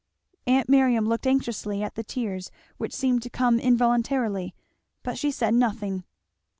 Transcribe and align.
Aunt 0.47 0.67
Miriam 0.67 1.05
looked 1.07 1.27
anxiously 1.27 1.83
at 1.83 1.93
the 1.93 2.03
tears 2.03 2.49
which 2.77 2.91
seemed 2.91 3.21
to 3.21 3.29
come 3.29 3.59
involuntarily, 3.59 4.55
but 5.03 5.15
she 5.19 5.29
said 5.29 5.53
nothing. 5.53 6.05